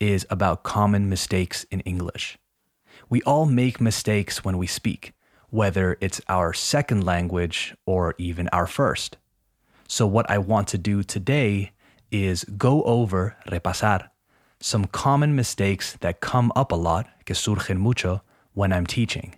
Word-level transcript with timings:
is 0.00 0.26
about 0.30 0.62
common 0.62 1.08
mistakes 1.08 1.64
in 1.70 1.80
English. 1.80 2.38
We 3.08 3.22
all 3.22 3.46
make 3.46 3.80
mistakes 3.80 4.44
when 4.44 4.58
we 4.58 4.66
speak, 4.66 5.12
whether 5.50 5.96
it's 6.00 6.20
our 6.28 6.52
second 6.52 7.04
language 7.04 7.74
or 7.86 8.14
even 8.18 8.48
our 8.48 8.66
first. 8.66 9.16
So, 9.86 10.06
what 10.06 10.28
I 10.30 10.38
want 10.38 10.68
to 10.68 10.78
do 10.78 11.02
today 11.02 11.72
is 12.10 12.44
go 12.44 12.82
over, 12.82 13.36
repasar, 13.48 14.08
some 14.60 14.86
common 14.86 15.36
mistakes 15.36 15.96
that 16.00 16.20
come 16.20 16.50
up 16.56 16.72
a 16.72 16.76
lot, 16.76 17.06
que 17.24 17.34
surgen 17.34 17.78
mucho, 17.78 18.22
when 18.54 18.72
I'm 18.72 18.86
teaching. 18.86 19.36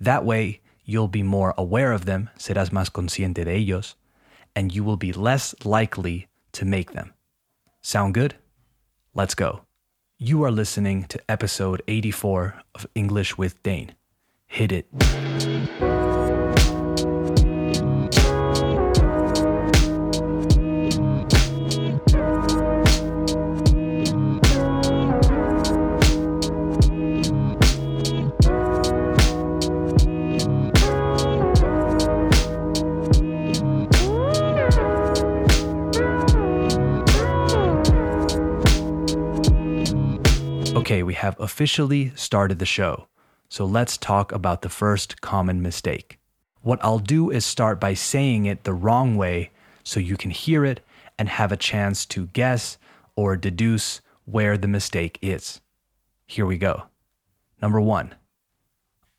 That 0.00 0.24
way, 0.24 0.60
you'll 0.84 1.08
be 1.08 1.22
more 1.22 1.52
aware 1.58 1.92
of 1.92 2.04
them, 2.04 2.30
serás 2.38 2.70
más 2.70 2.90
consciente 2.90 3.44
de 3.44 3.56
ellos, 3.56 3.96
and 4.54 4.72
you 4.72 4.84
will 4.84 4.96
be 4.96 5.12
less 5.12 5.54
likely 5.64 6.28
to 6.52 6.64
make 6.64 6.92
them. 6.92 7.12
Sound 7.82 8.14
good? 8.14 8.36
Let's 9.14 9.34
go. 9.34 9.65
You 10.18 10.44
are 10.44 10.50
listening 10.50 11.04
to 11.10 11.20
episode 11.28 11.82
84 11.86 12.62
of 12.74 12.86
English 12.94 13.36
with 13.36 13.62
Dane. 13.62 13.96
Hit 14.46 14.72
it. 14.72 14.86
Okay, 40.86 41.02
we 41.02 41.14
have 41.14 41.34
officially 41.40 42.12
started 42.14 42.60
the 42.60 42.64
show. 42.64 43.08
So 43.48 43.64
let's 43.64 43.98
talk 43.98 44.30
about 44.30 44.62
the 44.62 44.68
first 44.68 45.20
common 45.20 45.60
mistake. 45.60 46.20
What 46.62 46.78
I'll 46.80 47.00
do 47.00 47.28
is 47.28 47.44
start 47.44 47.80
by 47.80 47.94
saying 47.94 48.46
it 48.46 48.62
the 48.62 48.72
wrong 48.72 49.16
way 49.16 49.50
so 49.82 49.98
you 49.98 50.16
can 50.16 50.30
hear 50.30 50.64
it 50.64 50.86
and 51.18 51.28
have 51.28 51.50
a 51.50 51.56
chance 51.56 52.06
to 52.06 52.28
guess 52.28 52.78
or 53.16 53.36
deduce 53.36 54.00
where 54.26 54.56
the 54.56 54.68
mistake 54.68 55.18
is. 55.20 55.60
Here 56.24 56.46
we 56.46 56.56
go. 56.56 56.84
Number 57.60 57.80
one, 57.80 58.14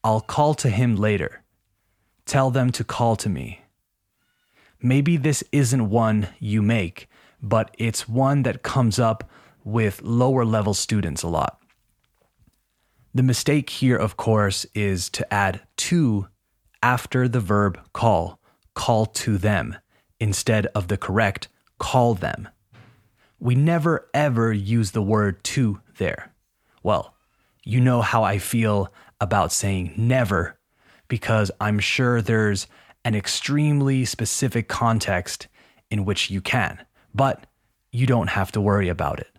I'll 0.06 0.22
call 0.22 0.54
to 0.54 0.70
him 0.70 0.96
later. 0.96 1.44
Tell 2.26 2.50
them 2.50 2.72
to 2.72 2.86
call 2.86 3.18
to 3.18 3.28
me. 3.28 3.60
Maybe 4.82 5.18
this 5.18 5.44
isn't 5.52 5.90
one 5.90 6.30
you 6.40 6.62
make, 6.62 7.10
but 7.42 7.76
it's 7.78 8.08
one 8.08 8.44
that 8.44 8.64
comes 8.64 9.00
up 9.00 9.30
with 9.68 10.02
lower 10.02 10.46
level 10.46 10.74
students 10.74 11.24
a 11.24 11.28
lot. 11.28 11.60
The 13.14 13.22
mistake 13.22 13.70
here, 13.70 13.98
of 13.98 14.16
course, 14.16 14.66
is 14.74 15.10
to 15.10 15.34
add 15.34 15.60
to 15.78 16.30
after 16.82 17.28
the 17.28 17.42
verb 17.42 17.78
call, 17.92 18.40
call 18.76 19.06
to 19.08 19.38
them, 19.38 19.76
instead 20.22 20.68
of 20.68 20.88
the 20.88 20.96
correct 20.98 21.50
call 21.80 22.14
them. 22.14 22.48
We 23.40 23.56
never 23.56 24.10
ever 24.14 24.54
use 24.54 24.92
the 24.92 25.02
word 25.02 25.44
to 25.46 25.82
there. 25.98 26.32
Well, 26.82 27.14
you 27.66 27.82
know 27.82 28.02
how 28.02 28.24
I 28.24 28.38
feel 28.38 28.94
about 29.20 29.52
saying 29.52 29.96
never, 29.98 30.58
because 31.10 31.52
I'm 31.60 31.80
sure 31.80 32.22
there's 32.22 32.68
an 33.04 33.16
extremely 33.16 34.06
specific 34.06 34.70
context 34.70 35.48
in 35.92 36.06
which 36.06 36.32
you 36.32 36.40
can, 36.40 36.80
but 37.14 37.48
you 37.92 38.06
don't 38.06 38.30
have 38.30 38.54
to 38.54 38.62
worry 38.62 38.88
about 38.88 39.20
it. 39.20 39.37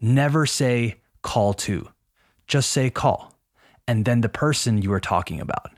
Never 0.00 0.44
say 0.44 0.96
call 1.22 1.54
to, 1.54 1.88
just 2.46 2.70
say 2.70 2.90
call, 2.90 3.32
and 3.88 4.04
then 4.04 4.20
the 4.20 4.28
person 4.28 4.82
you 4.82 4.92
are 4.92 5.00
talking 5.00 5.40
about. 5.40 5.70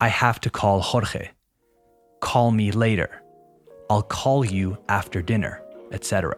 I 0.00 0.08
have 0.08 0.40
to 0.42 0.50
call 0.50 0.80
Jorge. 0.80 1.30
Call 2.20 2.52
me 2.52 2.70
later. 2.70 3.22
I'll 3.90 4.02
call 4.02 4.44
you 4.44 4.78
after 4.88 5.20
dinner, 5.20 5.62
etc. 5.90 6.36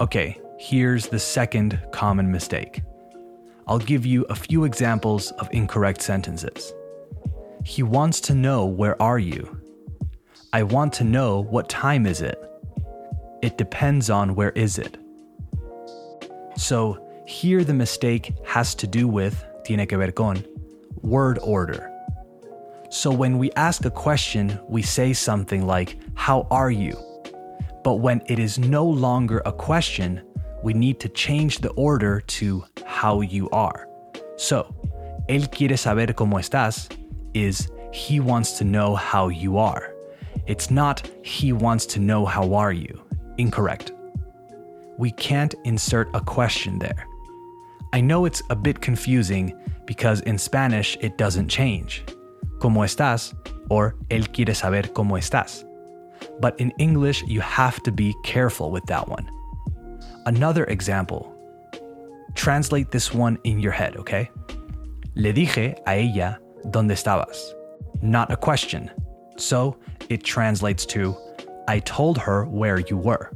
Okay, 0.00 0.40
here's 0.58 1.06
the 1.06 1.18
second 1.18 1.80
common 1.92 2.30
mistake. 2.32 2.82
I'll 3.68 3.78
give 3.78 4.04
you 4.04 4.24
a 4.24 4.34
few 4.34 4.64
examples 4.64 5.30
of 5.32 5.48
incorrect 5.52 6.02
sentences. 6.02 6.74
He 7.64 7.84
wants 7.84 8.20
to 8.22 8.34
know 8.34 8.66
where 8.66 9.00
are 9.00 9.20
you? 9.20 9.60
I 10.52 10.64
want 10.64 10.92
to 10.94 11.04
know 11.04 11.40
what 11.40 11.68
time 11.68 12.06
is 12.06 12.22
it? 12.22 12.42
It 13.42 13.56
depends 13.56 14.10
on 14.10 14.34
where 14.34 14.50
is 14.50 14.78
it. 14.78 14.98
So 16.56 17.06
here 17.26 17.64
the 17.64 17.74
mistake 17.74 18.34
has 18.46 18.74
to 18.76 18.86
do 18.86 19.08
with, 19.08 19.42
tiene 19.64 19.86
que 19.86 19.96
ver 19.96 20.12
con, 20.12 20.44
word 21.02 21.38
order. 21.42 21.90
So 22.90 23.10
when 23.10 23.38
we 23.38 23.50
ask 23.52 23.84
a 23.84 23.90
question, 23.90 24.58
we 24.68 24.82
say 24.82 25.12
something 25.12 25.66
like, 25.66 25.96
How 26.14 26.46
are 26.50 26.70
you? 26.70 26.96
But 27.82 27.94
when 27.94 28.20
it 28.26 28.38
is 28.38 28.58
no 28.58 28.84
longer 28.84 29.40
a 29.46 29.52
question, 29.52 30.22
we 30.62 30.74
need 30.74 31.00
to 31.00 31.08
change 31.08 31.58
the 31.58 31.70
order 31.70 32.20
to 32.20 32.64
how 32.84 33.22
you 33.22 33.48
are. 33.50 33.88
So, 34.36 34.74
él 35.28 35.50
quiere 35.50 35.78
saber 35.78 36.12
cómo 36.12 36.38
estás 36.38 36.90
is 37.32 37.70
he 37.92 38.20
wants 38.20 38.58
to 38.58 38.64
know 38.64 38.94
how 38.94 39.28
you 39.28 39.56
are. 39.56 39.94
It's 40.46 40.70
not 40.70 41.08
he 41.22 41.52
wants 41.52 41.86
to 41.86 42.00
know 42.00 42.26
how 42.26 42.54
are 42.54 42.72
you. 42.72 43.00
Incorrect. 43.40 43.92
We 44.98 45.10
can't 45.12 45.54
insert 45.64 46.10
a 46.12 46.20
question 46.20 46.78
there. 46.78 47.06
I 47.94 48.00
know 48.02 48.26
it's 48.26 48.42
a 48.50 48.54
bit 48.54 48.80
confusing 48.82 49.58
because 49.86 50.20
in 50.20 50.36
Spanish 50.36 50.98
it 51.00 51.16
doesn't 51.16 51.48
change. 51.48 52.04
¿Cómo 52.58 52.84
estás? 52.84 53.34
or 53.70 53.96
Él 54.10 54.30
quiere 54.30 54.54
saber 54.54 54.92
cómo 54.92 55.16
estás. 55.16 55.64
But 56.40 56.60
in 56.60 56.70
English, 56.78 57.22
you 57.22 57.40
have 57.40 57.82
to 57.84 57.90
be 57.90 58.14
careful 58.24 58.70
with 58.70 58.84
that 58.86 59.08
one. 59.08 59.30
Another 60.26 60.64
example. 60.64 61.34
Translate 62.34 62.90
this 62.90 63.14
one 63.14 63.38
in 63.44 63.58
your 63.58 63.72
head, 63.72 63.96
okay? 63.96 64.28
Le 65.14 65.32
dije 65.32 65.78
a 65.86 65.92
ella 65.92 66.38
dónde 66.66 66.92
estabas. 66.92 67.54
Not 68.02 68.30
a 68.30 68.36
question. 68.36 68.90
So 69.38 69.78
it 70.10 70.24
translates 70.24 70.84
to 70.86 71.16
I 71.70 71.78
told 71.78 72.18
her 72.18 72.46
where 72.46 72.80
you 72.80 72.96
were. 72.96 73.30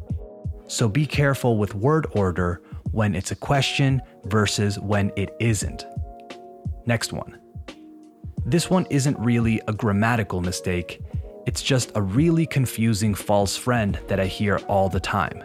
So 0.67 0.89
be 0.89 1.07
careful 1.07 1.57
with 1.57 1.77
word 1.77 2.09
order 2.17 2.61
when 2.91 3.15
it's 3.15 3.31
a 3.31 3.37
question 3.37 4.03
versus 4.25 4.77
when 4.77 5.13
it 5.15 5.37
isn't. 5.39 5.87
Next 6.85 7.13
one. 7.13 7.39
This 8.45 8.69
one 8.69 8.87
isn't 8.91 9.17
really 9.21 9.61
a 9.69 9.73
grammatical 9.73 10.41
mistake, 10.41 11.01
it's 11.47 11.63
just 11.63 11.93
a 11.95 12.03
really 12.03 12.45
confusing 12.45 13.15
false 13.15 13.57
friend 13.57 14.01
that 14.09 14.19
I 14.19 14.27
hear 14.27 14.57
all 14.67 14.89
the 14.89 14.99
time. 14.99 15.45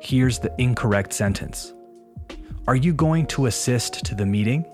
Here's 0.00 0.38
the 0.38 0.54
incorrect 0.56 1.12
sentence 1.12 1.74
Are 2.66 2.74
you 2.74 2.94
going 2.94 3.26
to 3.26 3.44
assist 3.44 4.02
to 4.06 4.14
the 4.14 4.24
meeting? 4.24 4.64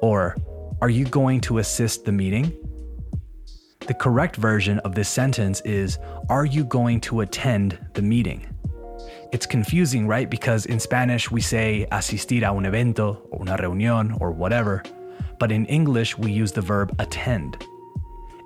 Or 0.00 0.36
Are 0.80 0.90
you 0.90 1.04
going 1.06 1.40
to 1.48 1.58
assist 1.58 2.04
the 2.04 2.12
meeting? 2.12 2.56
The 3.86 3.92
correct 3.92 4.36
version 4.36 4.78
of 4.78 4.94
this 4.94 5.10
sentence 5.10 5.60
is 5.60 5.98
Are 6.30 6.46
you 6.46 6.64
going 6.64 7.02
to 7.02 7.20
attend 7.20 7.78
the 7.92 8.00
meeting? 8.00 8.46
It's 9.30 9.44
confusing, 9.44 10.06
right? 10.06 10.30
Because 10.30 10.64
in 10.64 10.80
Spanish 10.80 11.30
we 11.30 11.42
say 11.42 11.86
asistir 11.92 12.44
a 12.44 12.54
un 12.54 12.64
evento 12.64 13.20
or 13.30 13.42
una 13.42 13.58
reunión 13.58 14.18
or 14.22 14.30
whatever, 14.30 14.82
but 15.38 15.52
in 15.52 15.66
English 15.66 16.16
we 16.16 16.32
use 16.32 16.50
the 16.50 16.62
verb 16.62 16.94
attend. 16.98 17.62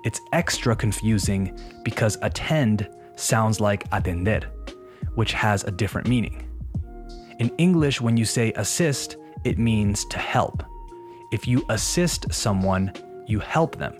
It's 0.03 0.19
extra 0.33 0.75
confusing 0.75 1.57
because 1.83 2.17
attend 2.21 2.89
sounds 3.15 3.61
like 3.61 3.85
atender, 3.93 4.41
which 5.15 5.31
has 5.31 5.63
a 5.63 5.71
different 5.71 6.09
meaning. 6.09 6.49
In 7.39 7.49
English, 7.57 8.01
when 8.01 8.17
you 8.17 8.25
say 8.25 8.51
assist, 8.57 9.15
it 9.45 9.57
means 9.57 10.03
to 10.07 10.17
help. 10.17 10.63
If 11.31 11.47
you 11.47 11.63
assist 11.69 12.33
someone, 12.33 12.91
you 13.25 13.39
help 13.39 13.77
them. 13.77 13.93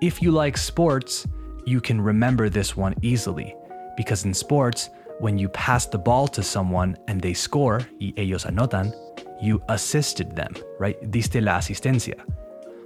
If 0.00 0.22
you 0.22 0.30
like 0.30 0.56
sports, 0.56 1.26
you 1.64 1.80
can 1.80 2.00
remember 2.00 2.48
this 2.48 2.76
one 2.76 2.94
easily 3.02 3.56
because 3.96 4.24
in 4.24 4.32
sports, 4.32 4.90
when 5.18 5.36
you 5.38 5.48
pass 5.48 5.86
the 5.86 5.98
ball 5.98 6.28
to 6.28 6.42
someone 6.42 6.96
and 7.08 7.20
they 7.20 7.34
score, 7.34 7.80
y 8.00 8.12
ellos 8.16 8.46
anotan, 8.46 8.94
you 9.42 9.60
assisted 9.68 10.36
them, 10.36 10.54
right? 10.78 10.96
Diste 11.10 11.42
la 11.42 11.58
asistencia. 11.58 12.14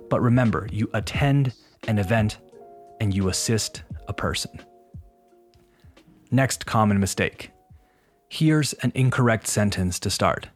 But 0.08 0.22
remember, 0.22 0.66
you 0.72 0.88
attend 0.94 1.52
an 1.86 1.98
event 1.98 2.38
and 2.98 3.12
you 3.12 3.28
assist 3.28 3.82
a 4.08 4.14
person. 4.14 4.62
Next 6.30 6.64
common 6.64 6.98
mistake. 6.98 7.50
Here's 8.26 8.72
an 8.74 8.90
incorrect 8.94 9.46
sentence 9.46 10.00
to 10.00 10.08
start. 10.08 10.48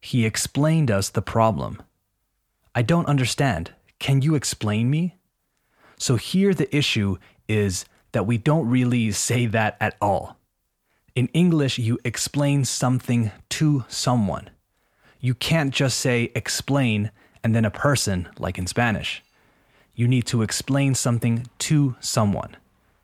He 0.00 0.26
explained 0.26 0.90
us 0.90 1.10
the 1.10 1.22
problem. 1.22 1.80
I 2.74 2.82
don't 2.82 3.06
understand. 3.06 3.70
Can 4.00 4.20
you 4.20 4.34
explain 4.34 4.90
me? 4.90 5.16
So 6.04 6.16
here 6.16 6.52
the 6.52 6.68
issue 6.76 7.16
is 7.48 7.86
that 8.12 8.26
we 8.26 8.36
don't 8.36 8.68
really 8.68 9.10
say 9.12 9.46
that 9.46 9.78
at 9.80 9.96
all. 10.02 10.36
In 11.14 11.28
English, 11.28 11.78
you 11.78 11.98
explain 12.04 12.66
something 12.66 13.32
to 13.56 13.86
someone. 13.88 14.50
You 15.18 15.34
can't 15.34 15.72
just 15.72 15.96
say 15.96 16.30
explain 16.34 17.10
and 17.42 17.54
then 17.54 17.64
a 17.64 17.70
person, 17.70 18.28
like 18.38 18.58
in 18.58 18.66
Spanish. 18.66 19.22
You 19.94 20.06
need 20.06 20.26
to 20.26 20.42
explain 20.42 20.94
something 20.94 21.46
to 21.60 21.96
someone. 22.00 22.54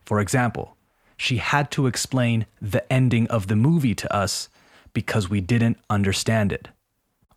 For 0.05 0.21
example, 0.21 0.77
she 1.17 1.39
had 1.39 1.71
to 1.71 1.87
explain 1.87 2.45
the 2.61 2.85
ending 2.93 3.27
of 3.29 3.47
the 3.47 3.57
movie 3.57 3.95
to 3.95 4.15
us 4.15 4.51
because 4.93 5.31
we 5.31 5.41
didn't 5.41 5.79
understand 5.89 6.53
it. 6.53 6.69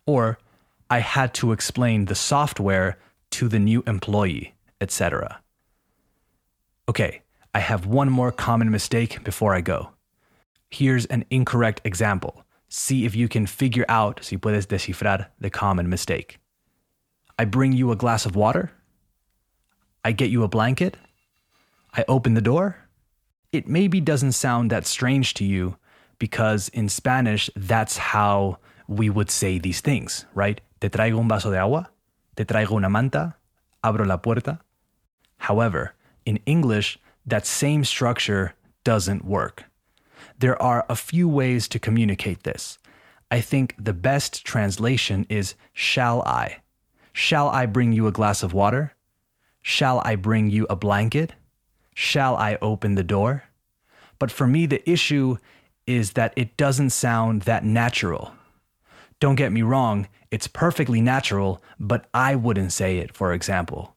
Or, 0.04 0.38
I 0.90 0.98
had 0.98 1.32
to 1.40 1.52
explain 1.52 2.04
the 2.04 2.14
software 2.14 2.98
to 3.30 3.48
the 3.48 3.58
new 3.58 3.82
employee, 3.86 4.52
etc. 4.78 5.40
Okay, 6.94 7.22
I 7.52 7.58
have 7.58 7.86
one 7.86 8.08
more 8.08 8.30
common 8.30 8.70
mistake 8.70 9.24
before 9.24 9.52
I 9.52 9.62
go. 9.62 9.90
Here's 10.70 11.06
an 11.06 11.24
incorrect 11.28 11.80
example. 11.82 12.44
See 12.68 13.04
if 13.04 13.16
you 13.16 13.26
can 13.26 13.46
figure 13.46 13.84
out, 13.88 14.20
si 14.22 14.36
puedes 14.36 14.68
descifrar, 14.68 15.26
the 15.40 15.50
common 15.50 15.88
mistake. 15.88 16.38
I 17.36 17.46
bring 17.46 17.72
you 17.72 17.90
a 17.90 17.96
glass 17.96 18.26
of 18.26 18.36
water. 18.36 18.70
I 20.04 20.12
get 20.12 20.30
you 20.30 20.44
a 20.44 20.48
blanket. 20.48 20.96
I 21.94 22.04
open 22.06 22.34
the 22.34 22.40
door. 22.40 22.76
It 23.50 23.66
maybe 23.66 24.00
doesn't 24.00 24.38
sound 24.38 24.70
that 24.70 24.86
strange 24.86 25.34
to 25.34 25.44
you 25.44 25.76
because 26.20 26.68
in 26.68 26.88
Spanish, 26.88 27.50
that's 27.56 27.96
how 28.14 28.58
we 28.86 29.10
would 29.10 29.32
say 29.32 29.58
these 29.58 29.80
things, 29.80 30.26
right? 30.32 30.60
Te 30.80 30.90
traigo 30.90 31.18
un 31.18 31.26
vaso 31.26 31.50
de 31.50 31.58
agua. 31.58 31.90
Te 32.36 32.44
traigo 32.44 32.76
una 32.76 32.88
manta. 32.88 33.34
Abro 33.82 34.04
la 34.04 34.18
puerta. 34.18 34.60
However, 35.38 35.96
in 36.26 36.38
English, 36.46 36.98
that 37.26 37.46
same 37.46 37.84
structure 37.84 38.54
doesn't 38.84 39.24
work. 39.24 39.64
There 40.38 40.60
are 40.60 40.84
a 40.88 40.96
few 40.96 41.28
ways 41.28 41.68
to 41.68 41.78
communicate 41.78 42.42
this. 42.42 42.78
I 43.30 43.40
think 43.40 43.74
the 43.78 43.92
best 43.92 44.44
translation 44.44 45.26
is 45.28 45.54
shall 45.72 46.22
I. 46.22 46.58
Shall 47.12 47.48
I 47.48 47.66
bring 47.66 47.92
you 47.92 48.06
a 48.06 48.12
glass 48.12 48.42
of 48.42 48.52
water? 48.52 48.94
Shall 49.62 50.02
I 50.04 50.16
bring 50.16 50.50
you 50.50 50.66
a 50.68 50.76
blanket? 50.76 51.32
Shall 51.94 52.36
I 52.36 52.58
open 52.60 52.96
the 52.96 53.04
door? 53.04 53.44
But 54.18 54.30
for 54.30 54.46
me, 54.46 54.66
the 54.66 54.88
issue 54.88 55.38
is 55.86 56.12
that 56.12 56.32
it 56.36 56.56
doesn't 56.56 56.90
sound 56.90 57.42
that 57.42 57.64
natural. 57.64 58.32
Don't 59.20 59.36
get 59.36 59.52
me 59.52 59.62
wrong, 59.62 60.08
it's 60.30 60.48
perfectly 60.48 61.00
natural, 61.00 61.62
but 61.78 62.06
I 62.12 62.34
wouldn't 62.34 62.72
say 62.72 62.98
it, 62.98 63.14
for 63.14 63.32
example. 63.32 63.93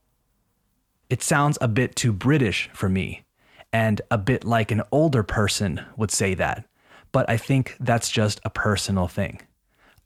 It 1.09 1.23
sounds 1.23 1.57
a 1.61 1.69
bit 1.69 1.95
too 1.95 2.11
British 2.11 2.69
for 2.73 2.89
me, 2.89 3.23
and 3.71 4.01
a 4.11 4.17
bit 4.17 4.43
like 4.43 4.71
an 4.71 4.81
older 4.91 5.23
person 5.23 5.85
would 5.95 6.11
say 6.11 6.33
that, 6.33 6.65
but 7.13 7.29
I 7.29 7.37
think 7.37 7.77
that's 7.79 8.11
just 8.11 8.41
a 8.43 8.49
personal 8.49 9.07
thing. 9.07 9.41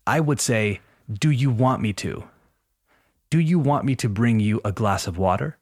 I 0.05 0.19
would 0.19 0.39
say, 0.39 0.79
Do 1.11 1.31
you 1.31 1.49
want 1.49 1.81
me 1.81 1.91
to? 1.93 2.25
Do 3.31 3.39
you 3.39 3.57
want 3.57 3.83
me 3.83 3.95
to 3.95 4.09
bring 4.09 4.39
you 4.39 4.61
a 4.63 4.71
glass 4.71 5.07
of 5.07 5.17
water? 5.17 5.57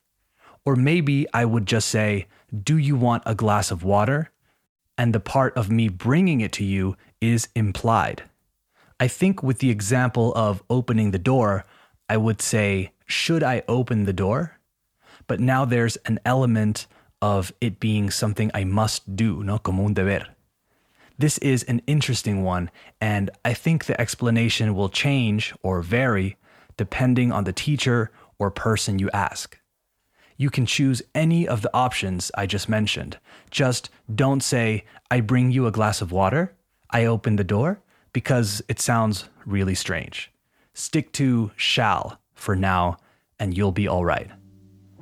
Or 0.66 0.76
maybe 0.76 1.26
I 1.32 1.46
would 1.46 1.64
just 1.64 1.88
say, 1.88 2.26
Do 2.62 2.76
you 2.76 2.96
want 2.96 3.22
a 3.24 3.34
glass 3.34 3.70
of 3.70 3.82
water? 3.82 4.30
And 4.98 5.14
the 5.14 5.20
part 5.20 5.56
of 5.56 5.70
me 5.70 5.88
bringing 5.88 6.42
it 6.42 6.52
to 6.52 6.64
you 6.64 6.96
is 7.22 7.48
implied. 7.54 8.24
I 8.98 9.08
think 9.08 9.42
with 9.42 9.60
the 9.60 9.70
example 9.70 10.34
of 10.34 10.62
opening 10.68 11.12
the 11.12 11.18
door, 11.18 11.64
I 12.10 12.18
would 12.18 12.42
say, 12.42 12.92
Should 13.06 13.42
I 13.42 13.62
open 13.66 14.04
the 14.04 14.12
door? 14.12 14.59
But 15.30 15.38
now 15.38 15.64
there's 15.64 15.94
an 16.06 16.18
element 16.24 16.88
of 17.22 17.52
it 17.60 17.78
being 17.78 18.10
something 18.10 18.50
I 18.52 18.64
must 18.64 19.14
do, 19.14 19.44
no 19.44 19.58
como 19.58 19.86
un 19.86 19.94
deber. 19.94 20.26
This 21.18 21.38
is 21.38 21.62
an 21.62 21.82
interesting 21.86 22.42
one, 22.42 22.68
and 23.00 23.30
I 23.44 23.54
think 23.54 23.84
the 23.84 24.00
explanation 24.00 24.74
will 24.74 24.88
change 24.88 25.54
or 25.62 25.82
vary 25.82 26.36
depending 26.76 27.30
on 27.30 27.44
the 27.44 27.52
teacher 27.52 28.10
or 28.40 28.50
person 28.50 28.98
you 28.98 29.08
ask. 29.12 29.56
You 30.36 30.50
can 30.50 30.66
choose 30.66 31.00
any 31.14 31.46
of 31.46 31.62
the 31.62 31.70
options 31.72 32.32
I 32.36 32.46
just 32.46 32.68
mentioned. 32.68 33.16
Just 33.52 33.88
don't 34.12 34.42
say, 34.42 34.84
I 35.12 35.20
bring 35.20 35.52
you 35.52 35.68
a 35.68 35.70
glass 35.78 36.02
of 36.02 36.10
water, 36.10 36.56
I 36.90 37.04
open 37.04 37.36
the 37.36 37.44
door, 37.44 37.78
because 38.12 38.62
it 38.66 38.80
sounds 38.80 39.28
really 39.46 39.76
strange. 39.76 40.32
Stick 40.74 41.12
to 41.12 41.52
shall 41.54 42.18
for 42.34 42.56
now, 42.56 42.96
and 43.38 43.56
you'll 43.56 43.70
be 43.70 43.86
all 43.86 44.04
right. 44.04 44.28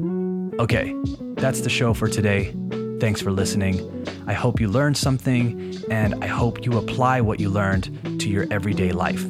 Okay, 0.00 0.94
that's 1.34 1.60
the 1.62 1.70
show 1.70 1.92
for 1.92 2.08
today. 2.08 2.54
Thanks 3.00 3.20
for 3.20 3.32
listening. 3.32 4.06
I 4.28 4.32
hope 4.32 4.60
you 4.60 4.68
learned 4.68 4.96
something, 4.96 5.76
and 5.90 6.22
I 6.22 6.28
hope 6.28 6.64
you 6.64 6.78
apply 6.78 7.20
what 7.20 7.40
you 7.40 7.48
learned 7.48 8.20
to 8.20 8.28
your 8.28 8.46
everyday 8.50 8.92
life. 8.92 9.24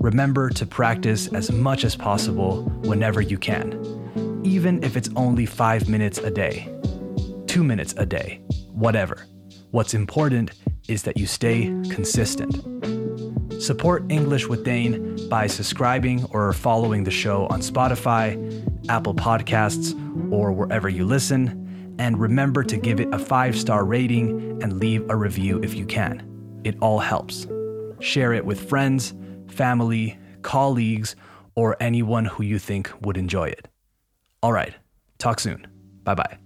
Remember 0.00 0.50
to 0.50 0.66
practice 0.66 1.28
as 1.32 1.52
much 1.52 1.84
as 1.84 1.94
possible 1.94 2.62
whenever 2.82 3.20
you 3.20 3.38
can, 3.38 4.40
even 4.44 4.82
if 4.82 4.96
it's 4.96 5.10
only 5.14 5.46
five 5.46 5.88
minutes 5.88 6.18
a 6.18 6.30
day, 6.30 6.68
two 7.46 7.62
minutes 7.62 7.94
a 7.96 8.06
day, 8.06 8.40
whatever. 8.72 9.26
What's 9.70 9.94
important 9.94 10.52
is 10.88 11.04
that 11.04 11.16
you 11.16 11.26
stay 11.26 11.66
consistent. 11.90 12.54
Support 13.62 14.10
English 14.10 14.48
with 14.48 14.64
Dane 14.64 15.28
by 15.28 15.46
subscribing 15.46 16.24
or 16.30 16.52
following 16.52 17.04
the 17.04 17.10
show 17.10 17.46
on 17.48 17.60
Spotify, 17.60 18.34
Apple 18.88 19.14
Podcasts, 19.14 19.94
or 20.32 20.52
wherever 20.52 20.88
you 20.88 21.04
listen. 21.04 21.96
And 21.98 22.18
remember 22.18 22.64
to 22.64 22.76
give 22.76 22.98
it 23.00 23.12
a 23.12 23.18
five 23.18 23.56
star 23.56 23.84
rating 23.84 24.62
and 24.62 24.78
leave 24.78 25.08
a 25.10 25.16
review 25.16 25.60
if 25.62 25.74
you 25.74 25.84
can. 25.84 26.26
It 26.64 26.76
all 26.80 26.98
helps. 26.98 27.46
Share 28.00 28.32
it 28.32 28.44
with 28.44 28.68
friends, 28.68 29.14
family, 29.48 30.18
colleagues, 30.42 31.16
or 31.54 31.76
anyone 31.80 32.24
who 32.24 32.42
you 32.42 32.58
think 32.58 32.90
would 33.02 33.16
enjoy 33.16 33.48
it. 33.48 33.68
All 34.42 34.52
right, 34.52 34.74
talk 35.18 35.40
soon. 35.40 35.66
Bye 36.04 36.14
bye. 36.14 36.38